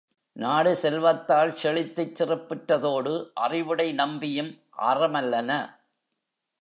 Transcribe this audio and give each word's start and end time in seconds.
நாடு 0.33 0.75
செல்வத்தால் 0.75 1.55
செழித்துச் 1.55 2.23
சிறப்புற்றதோடு, 2.23 3.31
அறிவுடை 3.41 3.93
நம்பியும், 3.93 4.61
அறமல்லன. 4.77 5.79